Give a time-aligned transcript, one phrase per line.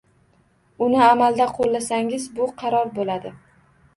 [0.85, 3.37] Uni amalda qo’llasangiz, bu qaror bo‘ladi.